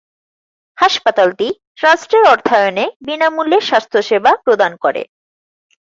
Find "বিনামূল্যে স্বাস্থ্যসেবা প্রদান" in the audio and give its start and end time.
3.07-4.71